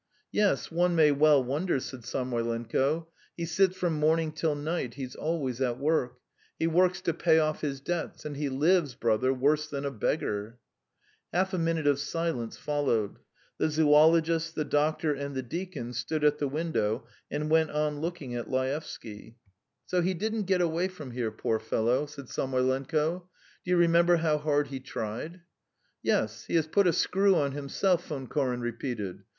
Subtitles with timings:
[0.31, 3.05] "Yes, one may well wonder," said Samoylenko.
[3.37, 6.17] "He sits from morning till night, he's always at work.
[6.57, 8.25] He works to pay off his debts.
[8.25, 10.57] And he lives, brother, worse than a beggar!"
[11.31, 13.19] Half a minute of silence followed.
[13.59, 18.33] The zoologist, the doctor, and the deacon stood at the window and went on looking
[18.33, 19.37] at Laevsky.
[19.85, 23.29] "So he didn't get away from here, poor fellow," said Samoylenko.
[23.63, 25.41] "Do you remember how hard he tried?"
[26.01, 29.25] "Yes, he has put a screw on himself," Von Koren repeated.